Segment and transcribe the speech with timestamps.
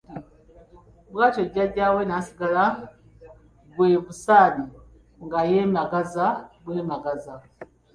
[1.11, 2.65] Bw'atyo Jjajjange n'asigala
[3.63, 4.63] mu gwe "Busami"
[5.25, 6.27] nga yeemagaza
[6.63, 7.33] bwemagaza...!